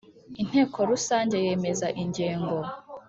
[0.41, 2.55] Inteko Rusange yemeza ingengo